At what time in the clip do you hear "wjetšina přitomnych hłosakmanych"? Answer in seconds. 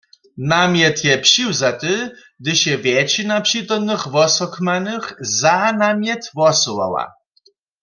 2.85-5.05